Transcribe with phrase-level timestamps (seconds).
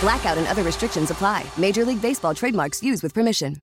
[0.00, 1.44] Blackout and other restrictions apply.
[1.56, 3.56] Major League Baseball trademarks used with permission.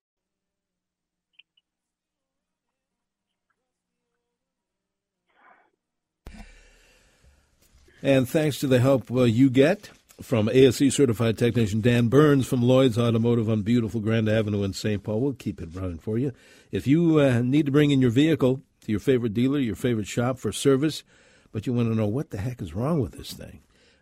[8.05, 9.89] And thanks to the help uh, you get
[10.21, 15.01] from ASE certified technician Dan Burns from Lloyd's Automotive on beautiful Grand Avenue in St.
[15.03, 16.31] Paul, we'll keep it running for you.
[16.71, 20.05] If you uh, need to bring in your vehicle to your favorite dealer, your favorite
[20.05, 21.03] shop for service,
[21.51, 23.61] but you want to know what the heck is wrong with this thing,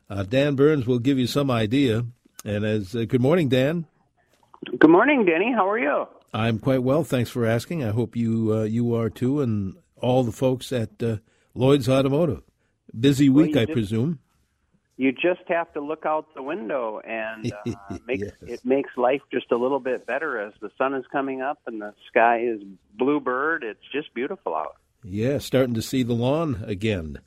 [0.09, 2.05] uh, Dan Burns will give you some idea.
[2.43, 3.85] And as uh, good morning, Dan.
[4.79, 5.51] Good morning, Denny.
[5.53, 6.05] How are you?
[6.33, 7.03] I'm quite well.
[7.03, 7.83] Thanks for asking.
[7.83, 11.17] I hope you uh, you are too, and all the folks at uh,
[11.53, 12.41] Lloyd's Automotive.
[12.97, 14.19] Busy week, Well, I just- presume.
[14.95, 18.33] You just have to look out the window, and uh, makes, Yes.
[18.41, 21.81] it makes life just a little bit better as the sun is coming up and
[21.81, 22.61] the sky is
[22.95, 23.63] bluebird.
[23.63, 24.75] It's just beautiful out.
[25.03, 27.17] Yeah, starting to see the lawn again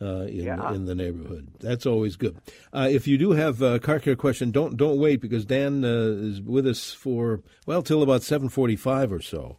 [0.00, 0.72] uh, in Yeah.
[0.74, 1.48] in the neighborhood.
[1.60, 2.36] That's always good.
[2.72, 5.88] Uh, if you do have a car care question, don't don't wait because Dan uh,
[6.28, 9.58] is with us for well till about seven forty five or so.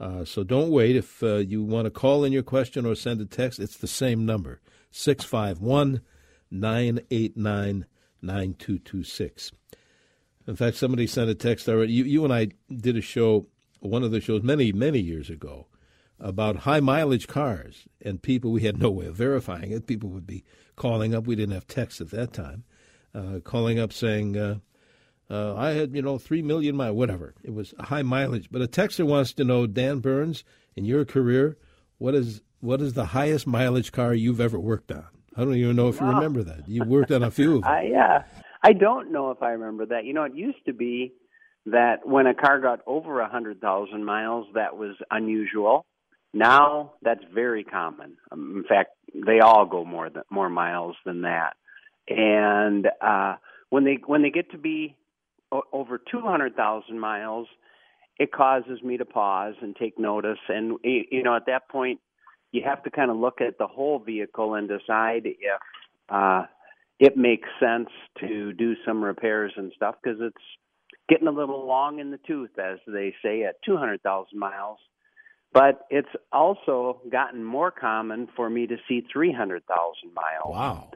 [0.00, 0.96] Uh, so don't wait.
[0.96, 3.86] If uh, you want to call in your question or send a text, it's the
[3.86, 6.00] same number 651
[6.50, 7.86] 989
[8.20, 9.52] 9226.
[10.46, 11.92] In fact, somebody sent a text already.
[11.92, 13.46] You, you and I did a show,
[13.80, 15.66] one of the shows many, many years ago,
[16.20, 18.52] about high mileage cars and people.
[18.52, 19.86] We had no way of verifying it.
[19.86, 20.44] People would be
[20.76, 21.26] calling up.
[21.26, 22.64] We didn't have text at that time.
[23.14, 24.58] Uh, calling up saying, uh,
[25.30, 27.34] uh, I had, you know, three million miles, whatever.
[27.42, 28.48] It was high mileage.
[28.50, 30.44] But a texter wants to know, Dan Burns,
[30.76, 31.56] in your career,
[31.98, 35.06] what is what is the highest mileage car you've ever worked on?
[35.36, 36.68] I don't even know if you remember that.
[36.68, 37.70] You worked on a few of them.
[37.70, 38.22] I uh,
[38.62, 40.04] I don't know if I remember that.
[40.04, 41.12] You know, it used to be
[41.66, 45.86] that when a car got over a hundred thousand miles, that was unusual.
[46.34, 48.16] Now that's very common.
[48.32, 51.54] Um, in fact, they all go more than more miles than that.
[52.08, 53.36] And uh,
[53.70, 54.96] when they when they get to be
[55.52, 57.46] o- over two hundred thousand miles,
[58.18, 60.38] it causes me to pause and take notice.
[60.48, 62.00] And you know, at that point,
[62.52, 65.60] you have to kind of look at the whole vehicle and decide if
[66.08, 66.46] uh,
[66.98, 67.88] it makes sense
[68.20, 70.36] to do some repairs and stuff because it's
[71.08, 74.78] getting a little long in the tooth, as they say, at 200,000 miles.
[75.54, 80.52] But it's also gotten more common for me to see 300,000 miles.
[80.52, 80.90] Wow.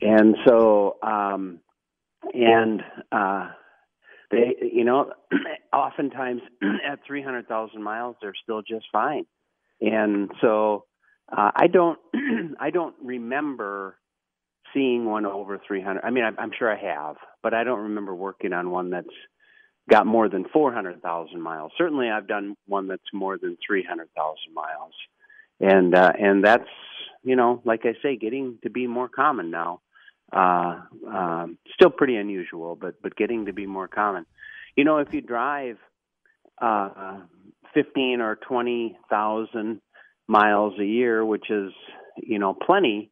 [0.00, 1.60] And so, um,
[2.34, 2.82] and
[3.12, 3.50] uh,
[4.32, 5.12] they, you know,
[5.72, 6.42] oftentimes
[6.86, 9.26] at 300,000 miles, they're still just fine.
[9.80, 10.86] And so,
[11.30, 11.98] uh, I don't,
[12.60, 13.96] I don't remember
[14.74, 16.00] seeing one over 300.
[16.02, 19.06] I mean, I'm, I'm sure I have, but I don't remember working on one that's
[19.90, 21.72] got more than 400,000 miles.
[21.76, 24.92] Certainly, I've done one that's more than 300,000 miles,
[25.60, 26.68] and uh, and that's
[27.22, 29.80] you know, like I say, getting to be more common now.
[30.32, 34.26] Uh, um, still pretty unusual, but but getting to be more common.
[34.76, 35.76] You know, if you drive
[36.62, 37.18] uh,
[37.74, 39.80] 15 or 20,000
[40.28, 41.72] miles a year, which is
[42.16, 43.10] you know plenty.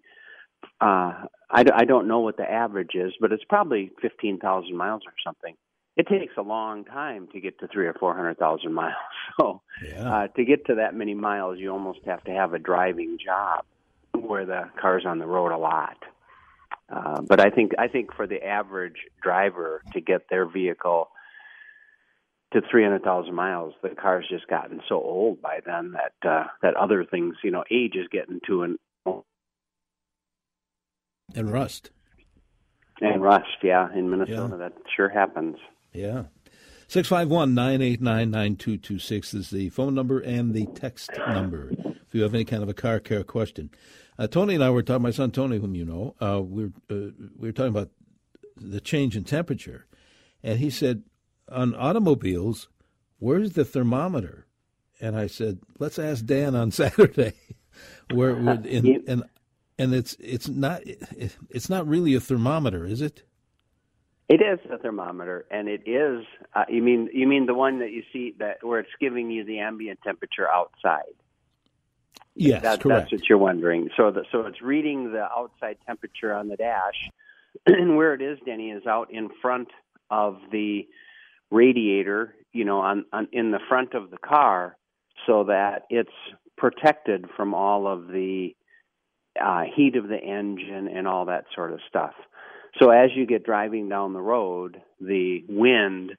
[0.80, 5.12] Uh, I, I don't know what the average is, but it's probably 15,000 miles or
[5.24, 5.54] something.
[5.98, 8.94] It takes a long time to get to three or four hundred thousand miles.
[9.36, 10.12] So Yeah.
[10.12, 13.64] uh, to get to that many miles, you almost have to have a driving job
[14.18, 15.98] where the car's on the road a lot.
[16.88, 21.10] Uh, but I think I think for the average driver to get their vehicle
[22.52, 27.04] to 300,000 miles, the car's just gotten so old by then that uh, that other
[27.04, 28.78] things, you know, age is getting to an
[31.34, 31.90] and rust.
[33.00, 33.58] and rust.
[33.62, 35.56] Yeah, in Minnesota, that sure happens.
[35.92, 36.24] Yeah.
[36.88, 41.70] 651 989 9226 is the phone number and the text number
[42.08, 43.70] if you have any kind of a car care question.
[44.18, 46.72] Uh, Tony and I were talking, my son Tony, whom you know, uh, we, were,
[46.90, 47.90] uh, we were talking about
[48.56, 49.86] the change in temperature.
[50.42, 51.02] And he said
[51.50, 52.68] on automobiles,
[53.18, 54.46] where's the thermometer?
[55.00, 57.34] And I said, let's ask Dan on Saturday.
[58.12, 59.24] Where in, and
[59.78, 63.22] and it's it's not it's not really a thermometer, is it?
[64.28, 66.24] It is a thermometer, and it is.
[66.54, 69.44] Uh, you mean you mean the one that you see that where it's giving you
[69.44, 71.14] the ambient temperature outside?
[72.34, 73.10] Yes, that, correct.
[73.10, 73.88] That's what you're wondering.
[73.96, 77.10] So the, so it's reading the outside temperature on the dash,
[77.66, 79.68] and where it is, Denny, is out in front
[80.10, 80.86] of the
[81.50, 82.34] radiator.
[82.52, 84.76] You know, on, on in the front of the car,
[85.26, 86.10] so that it's
[86.58, 88.54] protected from all of the
[89.42, 92.14] uh, heat of the engine and all that sort of stuff.
[92.80, 96.12] So as you get driving down the road, the wind,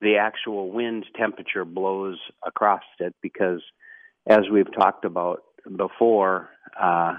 [0.00, 3.62] the actual wind temperature blows across it because,
[4.28, 5.42] as we've talked about
[5.76, 6.50] before,
[6.80, 7.14] uh,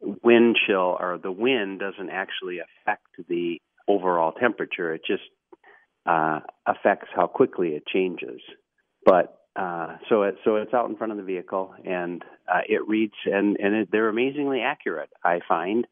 [0.00, 4.94] wind chill or the wind doesn't actually affect the overall temperature.
[4.94, 5.22] It just
[6.06, 8.40] uh, affects how quickly it changes.
[9.04, 12.86] But uh, so it so it's out in front of the vehicle and uh, it
[12.86, 15.10] reads and and it, they're amazingly accurate.
[15.24, 15.86] I find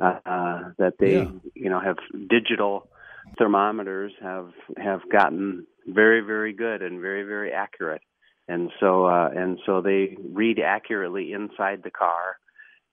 [0.00, 1.30] uh, that they yeah.
[1.54, 1.96] you know have
[2.28, 2.88] digital
[3.36, 8.02] thermometers have have gotten very very good and very very accurate,
[8.46, 12.38] and so uh, and so they read accurately inside the car,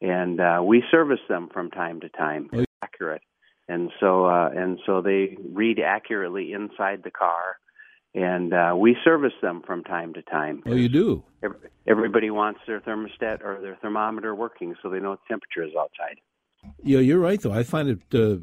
[0.01, 2.49] and uh, we service them from time to time.
[2.53, 2.65] Oh.
[2.81, 3.23] Accurate,
[3.67, 7.57] and so uh, and so they read accurately inside the car
[8.15, 10.63] and uh, we service them from time to time.
[10.65, 11.23] Oh, you do.
[11.85, 15.75] Everybody wants their thermostat or their thermometer working, so they know what the temperature is
[15.77, 16.19] outside.
[16.85, 17.41] Yeah, you're right.
[17.41, 18.37] Though I find it uh,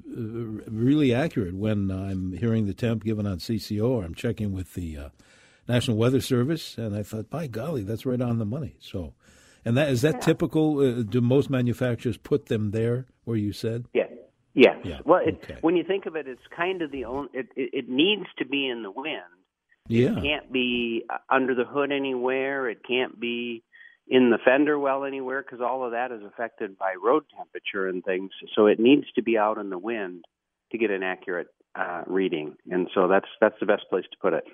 [0.70, 4.96] really accurate when I'm hearing the temp given on CCO, or I'm checking with the
[4.98, 5.08] uh,
[5.68, 8.76] National Weather Service, and I thought, by golly, that's right on the money.
[8.80, 9.14] So,
[9.64, 10.20] and that is that yeah.
[10.20, 10.80] typical?
[10.80, 13.86] Uh, do most manufacturers put them there where you said?
[13.94, 14.08] Yeah.
[14.54, 14.76] Yes.
[14.84, 14.98] Yeah.
[15.04, 15.58] Well, it, okay.
[15.62, 17.30] when you think of it, it's kind of the only.
[17.32, 19.22] It, it, it needs to be in the wind
[19.88, 20.18] yeah.
[20.18, 22.68] It can't be uh, under the hood anywhere.
[22.68, 23.62] It can't be
[24.12, 28.04] in the fender well anywhere because all of that is affected by road temperature and
[28.04, 28.30] things.
[28.54, 30.26] So it needs to be out in the wind
[30.70, 34.34] to get an accurate uh, reading, and so that's that's the best place to put
[34.34, 34.44] it.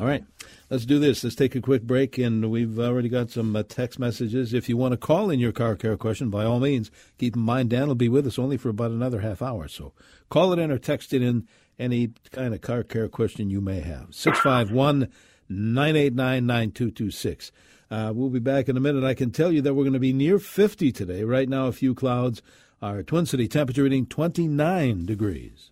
[0.00, 0.24] All right,
[0.68, 1.22] let's do this.
[1.22, 4.52] Let's take a quick break, and we've already got some uh, text messages.
[4.52, 7.42] If you want to call in your car care question, by all means, keep in
[7.42, 9.68] mind Dan will be with us only for about another half hour.
[9.68, 9.92] So
[10.30, 11.46] call it in or text it in
[11.78, 14.08] any kind of car care question you may have.
[14.10, 15.12] 651
[15.48, 17.52] 989 9226.
[17.90, 19.04] Uh, we'll be back in a minute.
[19.04, 21.24] I can tell you that we're going to be near 50 today.
[21.24, 22.42] Right now, a few clouds.
[22.82, 25.70] Our Twin City temperature reading 29 degrees.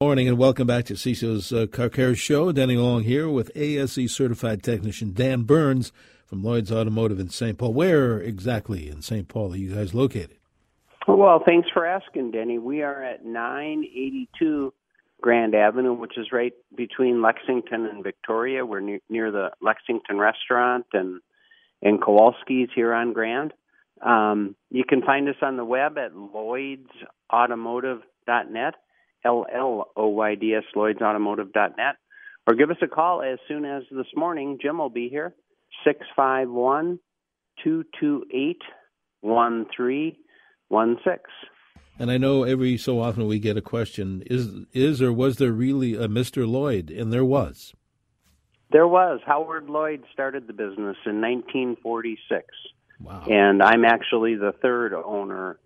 [0.00, 2.52] Morning and welcome back to CCO's uh, Car Care Show.
[2.52, 5.90] Denny Long here with ASE certified technician Dan Burns
[6.24, 7.58] from Lloyd's Automotive in St.
[7.58, 7.72] Paul.
[7.72, 9.26] Where exactly in St.
[9.26, 10.36] Paul are you guys located?
[11.08, 12.58] Well, thanks for asking, Denny.
[12.58, 14.72] We are at 982
[15.20, 18.64] Grand Avenue, which is right between Lexington and Victoria.
[18.64, 21.20] We're near, near the Lexington restaurant and
[21.80, 23.52] and Kowalski's here on Grand.
[24.04, 28.74] Um, you can find us on the web at lloydsautomotive.net,
[29.24, 31.96] L L O Y D S, lloydsautomotive.net,
[32.46, 34.58] or give us a call as soon as this morning.
[34.60, 35.34] Jim will be here,
[35.84, 37.00] six five one
[37.64, 38.62] two two eight
[39.20, 40.16] one three
[40.68, 41.22] one six.
[41.98, 45.52] And I know every so often we get a question: Is is or was there
[45.52, 46.90] really a Mister Lloyd?
[46.90, 47.74] And there was.
[48.70, 49.20] There was.
[49.26, 52.44] Howard Lloyd started the business in 1946.
[53.00, 53.24] Wow.
[53.28, 55.58] And I'm actually the third owner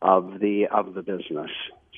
[0.00, 1.50] of the of the business.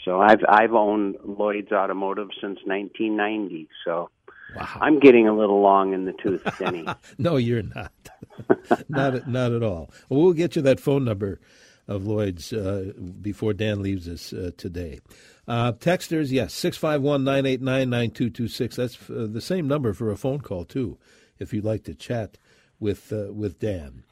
[0.05, 3.69] So I've I've owned Lloyd's Automotive since 1990.
[3.85, 4.11] So
[4.57, 4.69] wow.
[4.81, 6.87] I'm getting a little long in the tooth, Denny.
[7.19, 7.93] no, you're not.
[8.89, 9.91] not not at all.
[10.09, 11.41] Well, we'll get you that phone number
[11.89, 15.01] of Lloyd's uh, before Dan leaves us uh, today.
[15.49, 18.77] Uh, texters, yes, 651 989 9226.
[18.77, 20.99] That's uh, the same number for a phone call, too,
[21.39, 22.39] if you'd like to chat
[22.79, 24.05] with, uh, with Dan.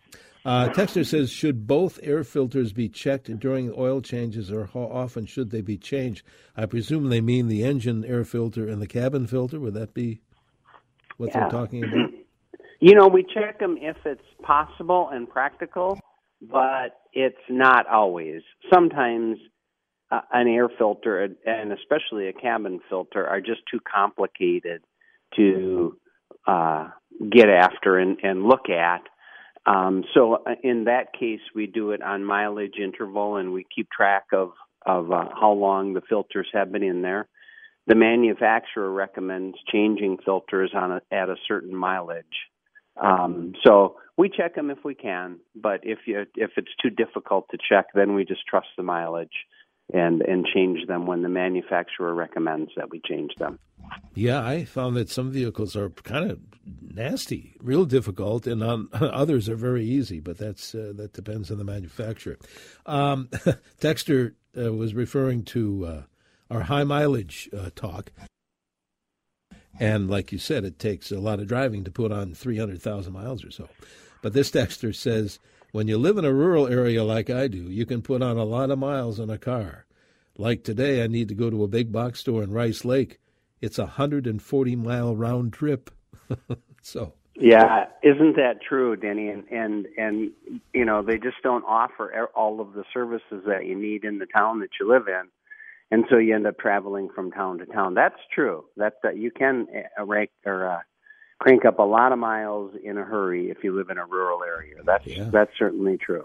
[0.44, 5.26] Uh, Texter says, should both air filters be checked during oil changes, or how often
[5.26, 6.24] should they be changed?
[6.56, 9.60] I presume they mean the engine air filter and the cabin filter.
[9.60, 10.20] Would that be
[11.18, 11.40] what yeah.
[11.40, 12.10] they're talking about?
[12.80, 15.98] You know, we check them if it's possible and practical
[16.40, 18.42] but it's not always.
[18.72, 19.38] Sometimes
[20.10, 24.82] uh, an air filter and especially a cabin filter are just too complicated
[25.36, 25.96] to
[26.46, 26.88] uh,
[27.30, 29.02] get after and, and look at.
[29.66, 33.88] Um, so uh, in that case, we do it on mileage interval, and we keep
[33.90, 34.52] track of
[34.86, 37.28] of uh, how long the filters have been in there.
[37.86, 42.24] The manufacturer recommends changing filters on a, at a certain mileage.
[43.02, 47.46] Um, so we check them if we can, but if you if it's too difficult
[47.50, 49.46] to check, then we just trust the mileage.
[49.92, 53.58] and and change them when the manufacturer recommends that we change them.
[54.14, 56.40] Yeah, I found that some vehicles are kind of
[56.82, 60.20] nasty, real difficult, and on, others are very easy.
[60.20, 62.38] But that's uh, that depends on the manufacturer.
[62.86, 63.28] Um,
[63.80, 66.02] texter uh, was referring to uh,
[66.50, 68.12] our high mileage uh, talk,
[69.80, 72.82] and like you said, it takes a lot of driving to put on three hundred
[72.82, 73.68] thousand miles or so.
[74.22, 75.38] But this texter says
[75.72, 78.44] when you live in a rural area like I do, you can put on a
[78.44, 79.86] lot of miles in a car.
[80.36, 83.18] Like today, I need to go to a big box store in Rice Lake
[83.60, 85.90] it's a 140 mile round trip.
[86.82, 89.28] so yeah, isn't that true, Denny?
[89.28, 90.30] And and and
[90.74, 94.26] you know they just don't offer all of the services that you need in the
[94.26, 95.28] town that you live in,
[95.90, 97.94] and so you end up traveling from town to town.
[97.94, 98.64] That's true.
[98.76, 99.66] That that you can
[99.98, 100.80] uh, rank or uh,
[101.38, 104.42] crank up a lot of miles in a hurry if you live in a rural
[104.44, 104.76] area.
[104.84, 105.28] That's yeah.
[105.32, 106.24] that's certainly true.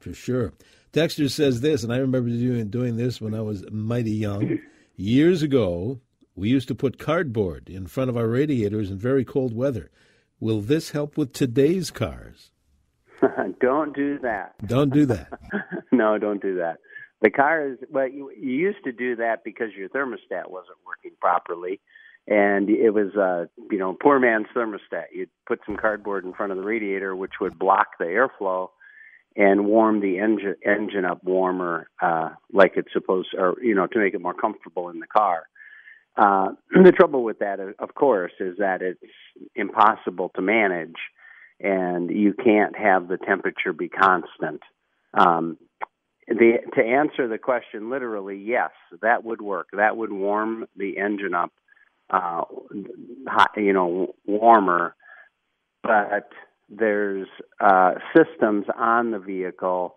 [0.00, 0.52] For sure.
[0.92, 4.58] Texter says this, and I remember doing doing this when I was mighty young.
[4.96, 6.00] Years ago,
[6.36, 9.90] we used to put cardboard in front of our radiators in very cold weather.
[10.38, 12.52] Will this help with today's cars?
[13.60, 14.54] don't do that.
[14.66, 15.28] Don't do that.
[15.92, 16.78] no, don't do that.
[17.24, 18.06] The car is well.
[18.06, 21.80] You, you used to do that because your thermostat wasn't working properly,
[22.28, 25.04] and it was uh, you know poor man's thermostat.
[25.10, 28.68] You'd put some cardboard in front of the radiator, which would block the airflow
[29.36, 33.98] and warm the engine engine up warmer, uh, like it's supposed, or you know, to
[33.98, 35.44] make it more comfortable in the car.
[36.18, 36.48] Uh,
[36.84, 39.00] the trouble with that, of course, is that it's
[39.54, 40.98] impossible to manage,
[41.58, 44.60] and you can't have the temperature be constant.
[45.14, 45.56] Um,
[46.28, 48.70] the, to answer the question literally, yes,
[49.02, 49.68] that would work.
[49.72, 51.52] That would warm the engine up,
[52.10, 52.42] uh,
[53.28, 54.94] hot, you know, warmer.
[55.82, 56.30] But
[56.68, 57.28] there's
[57.60, 59.96] uh, systems on the vehicle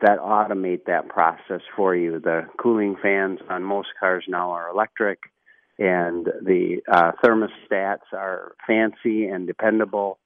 [0.00, 2.20] that automate that process for you.
[2.20, 5.18] The cooling fans on most cars now are electric,
[5.78, 10.18] and the uh, thermostats are fancy and dependable.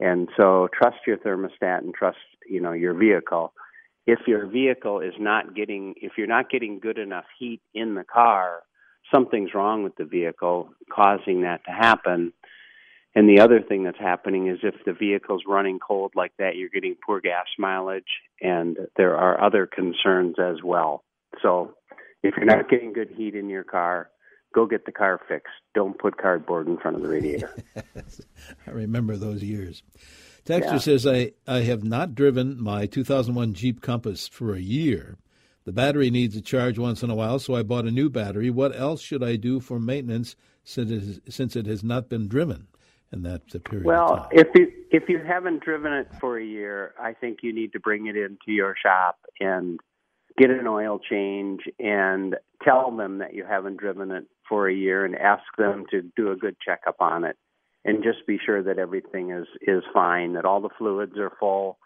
[0.00, 2.18] And so, trust your thermostat and trust
[2.48, 3.52] you know your vehicle.
[4.10, 8.02] If your vehicle is not getting, if you're not getting good enough heat in the
[8.02, 8.62] car,
[9.14, 12.32] something's wrong with the vehicle, causing that to happen.
[13.14, 16.68] And the other thing that's happening is if the vehicle's running cold like that, you're
[16.68, 21.04] getting poor gas mileage, and there are other concerns as well.
[21.40, 21.74] So
[22.24, 24.10] if you're not getting good heat in your car,
[24.52, 25.54] go get the car fixed.
[25.72, 27.54] Don't put cardboard in front of the radiator.
[28.66, 29.84] I remember those years.
[30.44, 30.78] Texter yeah.
[30.78, 35.18] says, I, I have not driven my 2001 Jeep Compass for a year.
[35.64, 38.50] The battery needs a charge once in a while, so I bought a new battery.
[38.50, 42.28] What else should I do for maintenance since it, has, since it has not been
[42.28, 42.68] driven?
[43.12, 47.12] in that period well if you if you haven't driven it for a year i
[47.12, 49.80] think you need to bring it into your shop and
[50.38, 55.04] get an oil change and tell them that you haven't driven it for a year
[55.04, 57.36] and ask them to do a good checkup on it
[57.84, 61.78] and just be sure that everything is is fine that all the fluids are full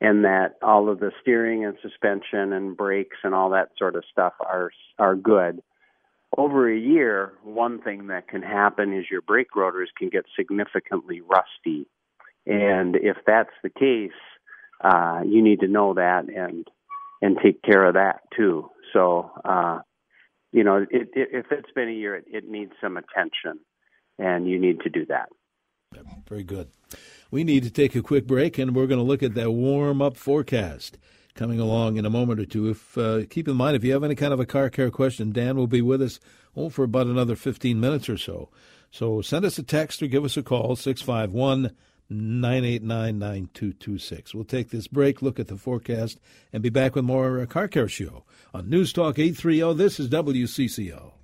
[0.00, 4.04] and that all of the steering and suspension and brakes and all that sort of
[4.10, 5.62] stuff are are good
[6.36, 11.20] over a year, one thing that can happen is your brake rotors can get significantly
[11.20, 11.86] rusty.
[12.46, 14.10] And if that's the case,
[14.82, 16.66] uh, you need to know that and
[17.22, 18.70] and take care of that too.
[18.92, 19.80] So, uh,
[20.52, 23.60] you know, it, it, if it's been a year, it, it needs some attention,
[24.18, 25.28] and you need to do that.
[26.28, 26.68] Very good.
[27.30, 30.00] We need to take a quick break, and we're going to look at that warm
[30.02, 30.98] up forecast
[31.34, 32.68] coming along in a moment or two.
[32.68, 35.32] If uh, keep in mind, if you have any kind of a car care question,
[35.32, 36.18] Dan will be with us
[36.56, 38.48] oh, for about another 15 minutes or so.
[38.90, 41.74] So send us a text or give us a call, 651
[42.08, 44.34] 989 9226.
[44.34, 46.18] We'll take this break, look at the forecast,
[46.52, 49.74] and be back with more uh, Car Care Show on News Talk 830.
[49.74, 51.15] This is WCCO.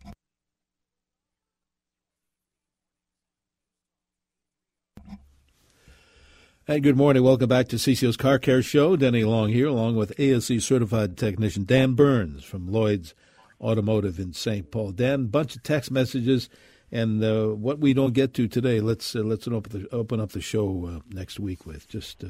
[6.69, 7.25] And good morning.
[7.25, 8.95] Welcome back to CCO's Car Care Show.
[8.95, 13.16] Denny Long here, along with ASE certified technician Dan Burns from Lloyd's
[13.61, 14.71] Automotive in St.
[14.71, 14.92] Paul.
[14.92, 16.49] Dan, bunch of text messages,
[16.92, 20.31] and uh, what we don't get to today, let's uh, let's open, the, open up
[20.31, 22.28] the show uh, next week with, just uh,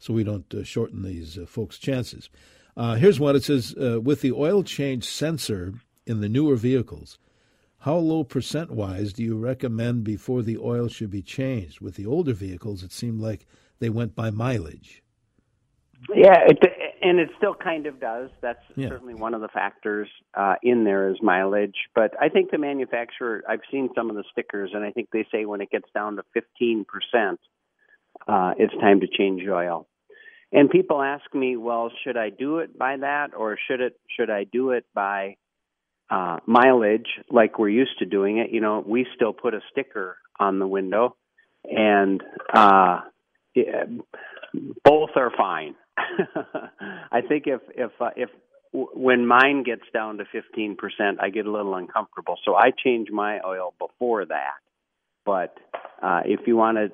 [0.00, 2.30] so we don't uh, shorten these uh, folks' chances.
[2.76, 3.36] here's one.
[3.36, 7.20] It says, with the oil change sensor in the newer vehicles,
[7.82, 11.80] how low percent wise do you recommend before the oil should be changed?
[11.80, 13.46] With the older vehicles, it seemed like
[13.80, 15.02] they went by mileage.
[16.14, 16.58] Yeah, it,
[17.02, 18.30] and it still kind of does.
[18.40, 18.88] That's yeah.
[18.88, 21.74] certainly one of the factors uh, in there is mileage.
[21.94, 25.26] But I think the manufacturer, I've seen some of the stickers, and I think they
[25.32, 26.22] say when it gets down to
[26.64, 26.84] 15%,
[28.26, 29.86] uh, it's time to change oil.
[30.52, 34.30] and people ask me, well, should I do it by that, or should it should
[34.30, 35.36] I do it by
[36.10, 38.50] uh, mileage like we're used to doing it?
[38.50, 41.16] You know, we still put a sticker on the window,
[41.64, 42.22] and
[42.54, 43.00] uh,
[44.84, 45.74] both are fine.
[45.96, 48.30] I think if if uh, if
[48.72, 50.76] when mine gets down to 15%,
[51.20, 52.36] I get a little uncomfortable.
[52.44, 54.58] So I change my oil before that.
[55.24, 55.56] But
[56.02, 56.90] uh, if you want to,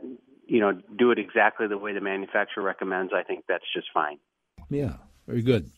[0.47, 4.19] you know, do it exactly the way the manufacturer recommends, I think that's just fine.
[4.71, 4.95] Yeah,
[5.27, 5.71] very good.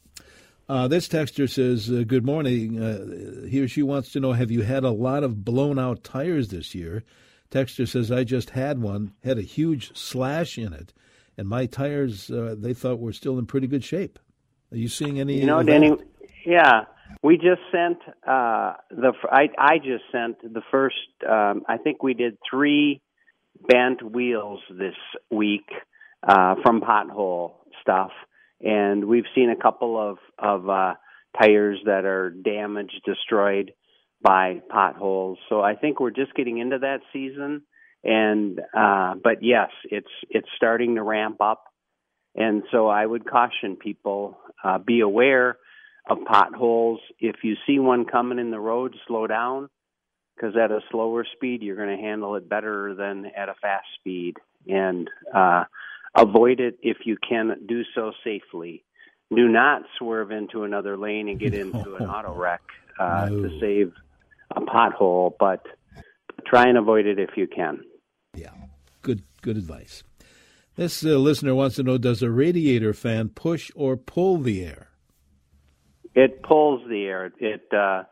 [0.69, 2.83] Uh, this texter says, uh, Good morning.
[2.83, 6.03] Uh, he or she wants to know Have you had a lot of blown out
[6.03, 7.05] tires this year?
[7.51, 10.93] Texter says, I just had one, had a huge slash in it,
[11.39, 14.19] and my tires, uh, they thought were still in pretty good shape.
[14.73, 15.39] Are you seeing any?
[15.39, 15.97] You know, Denny.
[16.45, 16.85] Yeah,
[17.23, 19.13] we just sent uh, the.
[19.31, 20.97] I I just sent the first.
[21.29, 23.01] Um, I think we did three
[23.69, 24.95] bent wheels this
[25.31, 25.69] week
[26.27, 28.11] uh, from pothole stuff,
[28.61, 30.95] and we've seen a couple of of uh,
[31.41, 33.73] tires that are damaged, destroyed
[34.23, 35.39] by potholes.
[35.49, 37.63] So I think we're just getting into that season.
[38.05, 41.65] And uh, but yes, it's it's starting to ramp up.
[42.35, 45.57] And so I would caution people uh, be aware
[46.09, 47.01] of potholes.
[47.19, 49.69] If you see one coming in the road, slow down
[50.37, 53.87] because at a slower speed, you're going to handle it better than at a fast
[53.99, 54.37] speed.
[54.69, 55.65] And uh,
[56.15, 58.85] avoid it if you can do so safely.
[59.35, 62.63] Do not swerve into another lane and get into an auto wreck
[62.99, 63.43] uh, no.
[63.43, 63.93] to save
[64.55, 65.67] a pothole, but
[66.47, 67.81] try and avoid it if you can.
[68.35, 68.53] Yeah,
[69.03, 70.03] good good advice.
[70.77, 74.89] This uh, listener wants to know Does a radiator fan push or pull the air?
[76.15, 77.33] It pulls the air.
[77.39, 78.05] It, uh,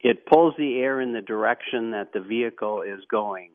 [0.00, 3.50] it pulls the air in the direction that the vehicle is going.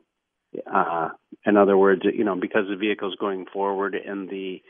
[0.70, 1.10] Uh,
[1.46, 4.62] in other words, you know, because the vehicle is going forward and the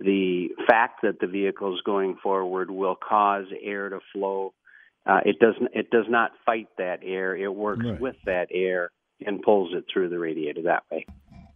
[0.00, 4.52] the fact that the vehicle is going forward will cause air to flow.
[5.06, 5.68] Uh, it doesn't.
[5.74, 7.36] It does not fight that air.
[7.36, 8.00] It works right.
[8.00, 8.90] with that air
[9.24, 11.06] and pulls it through the radiator that way.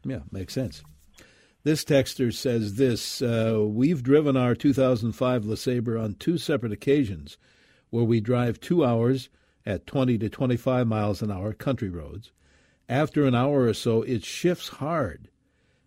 [0.05, 0.83] Yeah, makes sense.
[1.65, 7.37] This texter says this uh, We've driven our 2005 LeSabre on two separate occasions
[7.91, 9.29] where we drive two hours
[9.67, 12.33] at 20 to 25 miles an hour country roads.
[12.89, 15.29] After an hour or so, it shifts hard.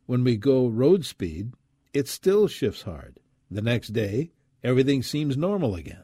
[0.05, 1.53] When we go road speed,
[1.93, 3.19] it still shifts hard.
[3.49, 4.31] The next day,
[4.63, 6.03] everything seems normal again.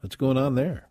[0.00, 0.88] What's going on there?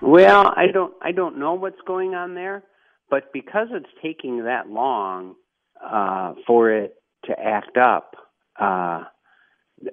[0.00, 2.64] Well, I don't I don't know what's going on there,
[3.10, 5.34] but because it's taking that long,
[5.82, 6.94] uh, for it
[7.26, 8.14] to act up,
[8.58, 9.04] uh,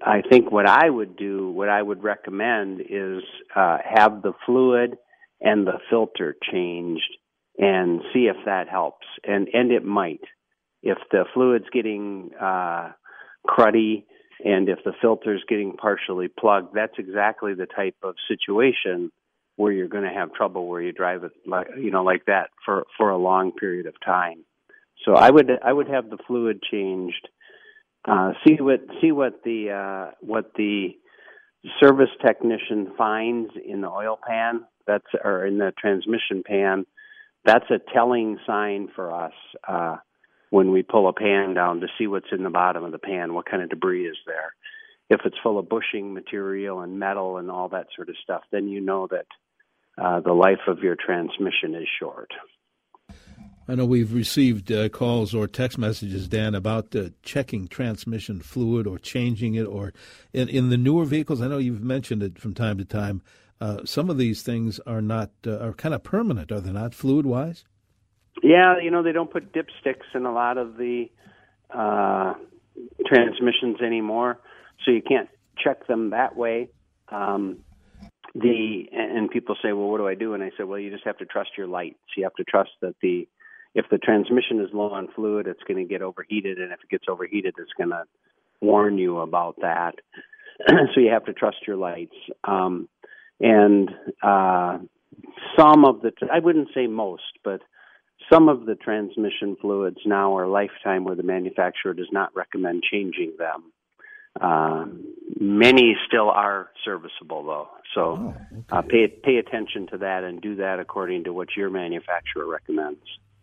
[0.01, 3.23] I think what I would do, what I would recommend is
[3.55, 4.97] uh, have the fluid
[5.41, 7.17] and the filter changed
[7.57, 9.05] and see if that helps.
[9.23, 10.21] And and it might.
[10.81, 12.91] If the fluid's getting uh,
[13.47, 14.05] cruddy
[14.43, 19.11] and if the filter's getting partially plugged, that's exactly the type of situation
[19.57, 22.49] where you're going to have trouble where you drive it like you know like that
[22.65, 24.45] for for a long period of time.
[25.05, 27.27] So I would I would have the fluid changed.
[28.05, 30.95] Uh, see what see what the uh, what the
[31.81, 34.63] service technician finds in the oil pan.
[34.87, 36.85] That's or in the transmission pan.
[37.43, 39.33] That's a telling sign for us
[39.67, 39.97] uh,
[40.49, 43.33] when we pull a pan down to see what's in the bottom of the pan.
[43.33, 44.53] What kind of debris is there?
[45.09, 48.67] If it's full of bushing material and metal and all that sort of stuff, then
[48.67, 49.25] you know that
[50.01, 52.31] uh, the life of your transmission is short.
[53.67, 58.87] I know we've received uh, calls or text messages, Dan, about uh, checking transmission fluid
[58.87, 59.93] or changing it, or
[60.33, 61.39] in, in, the newer vehicles.
[61.39, 63.21] I know you've mentioned it from time to time.
[63.61, 66.95] Uh, some of these things are not uh, are kind of permanent, are they not,
[66.95, 67.63] fluid wise?
[68.41, 71.09] Yeah, you know they don't put dipsticks in a lot of the
[71.73, 72.33] uh,
[73.05, 74.39] transmissions anymore,
[74.85, 76.69] so you can't check them that way.
[77.09, 77.57] Um,
[78.35, 80.33] the and people say, well, what do I do?
[80.33, 81.97] And I said, well, you just have to trust your lights.
[82.15, 83.27] You have to trust that the
[83.75, 86.89] if the transmission is low on fluid, it's going to get overheated, and if it
[86.89, 88.03] gets overheated, it's going to
[88.61, 89.95] warn you about that.
[90.67, 92.15] so you have to trust your lights.
[92.43, 92.89] Um,
[93.39, 93.89] and
[94.21, 94.79] uh,
[95.57, 97.61] some of the, I wouldn't say most, but
[98.31, 103.33] some of the transmission fluids now are lifetime where the manufacturer does not recommend changing
[103.37, 103.71] them.
[104.39, 104.85] Uh,
[105.39, 108.63] many still are serviceable though, so oh, okay.
[108.71, 113.01] uh, pay pay attention to that and do that according to what your manufacturer recommends.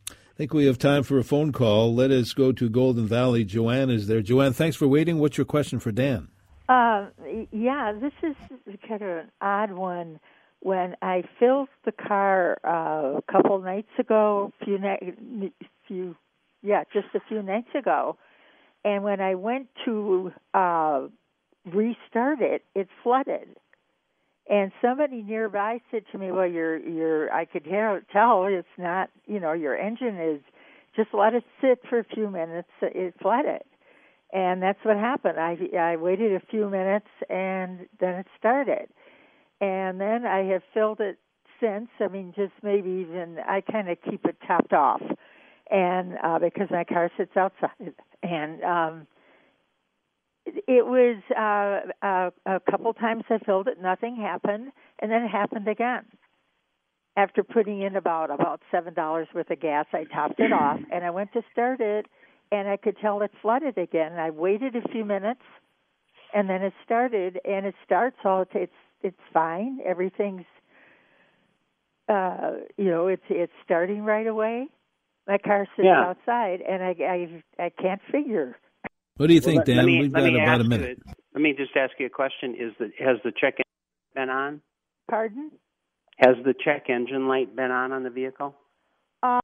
[0.08, 1.94] I think we have time for a phone call.
[1.94, 3.44] Let us go to Golden Valley.
[3.44, 4.20] Joanne is there.
[4.22, 5.18] Joanne, thanks for waiting.
[5.18, 6.28] What's your question for Dan?
[6.68, 7.06] Uh,
[7.50, 8.36] yeah, this is
[8.86, 10.20] kind of an odd one.
[10.66, 14.78] When I filled the car uh, a couple nights ago, few,
[15.86, 16.16] few,
[16.62, 18.16] yeah, just a few nights ago,
[18.84, 21.08] And when I went to uh,
[21.66, 23.48] restart it, it flooded.
[24.48, 29.10] And somebody nearby said to me, "Well, your your I could hear, tell it's not,
[29.26, 30.40] you know, your engine is
[30.96, 32.70] just let it sit for a few minutes.
[32.82, 33.62] It flooded."
[34.32, 35.38] And that's what happened.
[35.40, 38.88] I I waited a few minutes and then it started.
[39.60, 41.18] And then I have filled it
[41.60, 41.88] since.
[42.00, 45.02] I mean, just maybe even I kind of keep it topped off,
[45.70, 49.06] and uh, because my car sits outside, and um,
[50.44, 55.28] it was uh, uh, a couple times I filled it, nothing happened, and then it
[55.28, 56.04] happened again.
[57.16, 61.04] After putting in about about seven dollars worth of gas, I topped it off, and
[61.04, 62.06] I went to start it,
[62.52, 64.12] and I could tell it flooded again.
[64.12, 65.40] And I waited a few minutes,
[66.34, 68.72] and then it started, and it starts all it's
[69.06, 69.78] it's fine.
[69.84, 70.44] Everything's
[72.08, 74.66] uh, you know, it's it's starting right away.
[75.26, 76.04] My car sits Yeah.
[76.08, 76.94] outside, and I
[77.60, 78.56] I I can't figure.
[79.16, 79.76] What do you think, let- Dan?
[79.78, 80.98] let me- We've let got about a minute.
[81.04, 84.30] you- let me just ask you a question: Is the has the check engine been
[84.30, 84.60] on?
[85.08, 85.50] Pardon?
[86.18, 88.54] Has the check engine light been on on the vehicle?
[89.22, 89.40] Uh,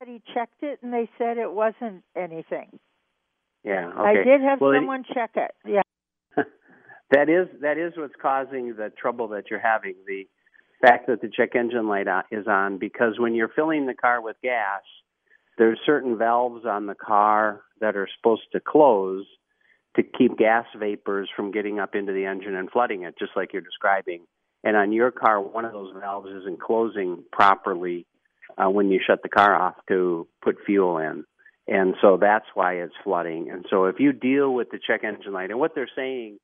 [0.00, 2.78] Somebody checked it, and they said it wasn't anything.
[3.64, 3.88] Yeah.
[3.88, 4.00] Okay.
[4.20, 5.50] I did have Well, it- someone check it.
[5.66, 5.82] Yeah.
[7.10, 9.94] That is that is what's causing the trouble that you're having.
[10.06, 10.26] The
[10.80, 14.36] fact that the check engine light is on because when you're filling the car with
[14.42, 14.82] gas,
[15.56, 19.26] there's certain valves on the car that are supposed to close
[19.96, 23.52] to keep gas vapors from getting up into the engine and flooding it, just like
[23.52, 24.24] you're describing.
[24.62, 28.06] And on your car, one of those valves isn't closing properly
[28.56, 31.24] uh, when you shut the car off to put fuel in.
[31.66, 33.50] And so that's why it's flooding.
[33.50, 36.38] And so if you deal with the check engine light, and what they're saying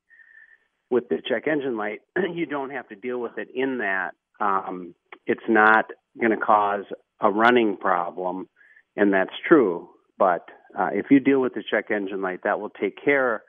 [0.91, 2.01] with the check engine light,
[2.35, 4.11] you don't have to deal with it in that.
[4.41, 4.95] Um,
[5.27, 5.87] it's not
[6.21, 6.85] going to cause
[7.21, 8.49] a running problem,
[8.97, 9.89] and that's true.
[10.19, 10.47] But
[10.79, 13.43] uh, if you deal with the check engine light, that will take care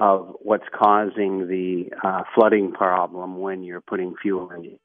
[0.00, 4.78] of what's causing the uh, flooding problem when you're putting fuel in.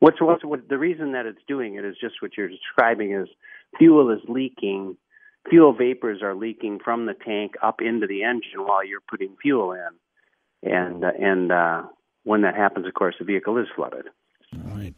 [0.00, 3.28] What's, what's what, the reason that it's doing it is just what you're describing is
[3.78, 4.96] fuel is leaking.
[5.48, 9.72] Fuel vapors are leaking from the tank up into the engine while you're putting fuel
[9.72, 9.88] in
[10.62, 11.82] and uh, and uh,
[12.24, 14.06] when that happens, of course, the vehicle is flooded.
[14.54, 14.94] All right.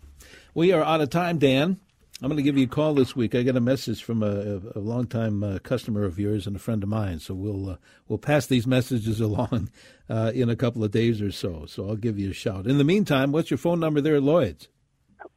[0.55, 1.79] We are out of time, Dan.
[2.21, 3.35] I'm going to give you a call this week.
[3.35, 6.81] I got a message from a, a, longtime uh, customer of yours and a friend
[6.85, 7.19] of mine.
[7.19, 9.71] So we'll uh, we'll pass these messages along
[10.09, 11.67] uh, in a couple of days or so.
[11.67, 12.67] So I'll give you a shout.
[12.67, 14.69] In the meantime, what's your phone number there at Lloyd's?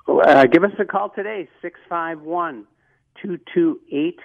[0.08, 2.68] Uh, give us a call today, six five one
[3.20, 4.20] two two eight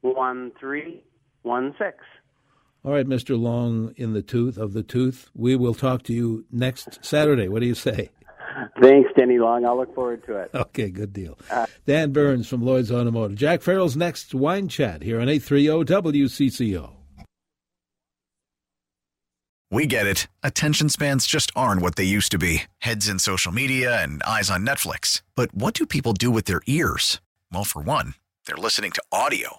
[0.00, 1.04] one three
[1.42, 1.98] one six.
[2.82, 3.38] All right, Mr.
[3.38, 5.30] Long in the tooth of the tooth.
[5.34, 7.48] We will talk to you next Saturday.
[7.48, 8.10] What do you say?
[8.80, 9.64] Thanks, Denny Long.
[9.64, 10.50] I'll look forward to it.
[10.60, 11.38] Okay, good deal.
[11.50, 13.36] Uh, Dan Burns from Lloyd's Automotive.
[13.36, 16.92] Jack Farrell's next wine chat here on 830 WCCO.
[19.70, 20.26] We get it.
[20.42, 24.50] Attention spans just aren't what they used to be heads in social media and eyes
[24.50, 25.22] on Netflix.
[25.36, 27.20] But what do people do with their ears?
[27.52, 28.14] Well, for one,
[28.46, 29.58] they're listening to audio.